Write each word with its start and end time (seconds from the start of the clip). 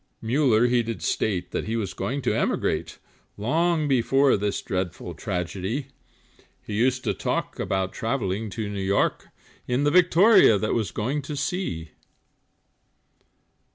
Muller 0.19 0.65
he 0.65 0.81
did 0.81 1.03
state 1.03 1.51
that 1.51 1.65
he 1.67 1.75
was 1.75 1.93
going 1.93 2.23
to 2.23 2.33
emigrate 2.35 2.97
Long 3.37 3.87
before 3.87 4.35
this 4.35 4.59
dreadful 4.59 5.13
tragedy; 5.13 5.89
He 6.63 6.73
often 6.73 6.75
used 6.75 7.03
to 7.03 7.13
talk, 7.13 7.59
about 7.59 7.93
travelling 7.93 8.49
to 8.49 8.67
New 8.67 8.81
York, 8.81 9.27
In 9.67 9.83
the 9.83 9.91
Victoria, 9.91 10.57
that 10.57 10.73
was 10.73 10.89
going 10.89 11.21
to 11.21 11.35
sea. 11.35 11.91